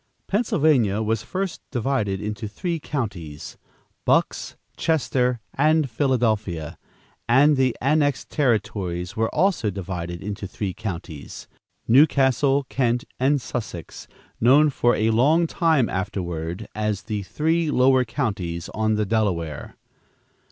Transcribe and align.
Pennsylvania 0.25 1.03
was 1.03 1.21
first 1.21 1.61
divided 1.69 2.19
into 2.19 2.47
three 2.47 2.79
counties 2.79 3.59
Bucks, 4.03 4.55
Chester 4.75 5.39
and 5.53 5.91
Philadelphia, 5.91 6.79
and 7.29 7.55
the 7.55 7.77
annexed 7.79 8.31
territories 8.31 9.15
were 9.15 9.29
also 9.29 9.69
divided 9.69 10.23
into 10.23 10.47
three 10.47 10.73
counties 10.73 11.47
New 11.87 12.07
Castle, 12.07 12.65
Kent 12.67 13.03
and 13.19 13.39
Sussex 13.39 14.07
known 14.39 14.71
for 14.71 14.95
a 14.95 15.11
long 15.11 15.45
time 15.45 15.87
afterward 15.87 16.67
as 16.73 17.03
the 17.03 17.21
"Three 17.21 17.69
Lower 17.69 18.03
Counties 18.03 18.69
on 18.69 18.95
the 18.95 19.05
Delaware." 19.05 19.77